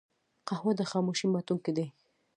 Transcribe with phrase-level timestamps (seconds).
[0.47, 1.87] قهوه د خاموشۍ ماتونکی دی